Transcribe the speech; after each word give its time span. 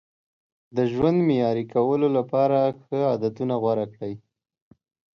د 0.75 0.77
ژوند 0.93 1.17
معیاري 1.27 1.65
کولو 1.73 2.07
لپاره 2.17 2.59
ښه 2.83 2.97
عادتونه 3.11 3.53
غوره 3.61 3.85
کړئ. 3.93 4.13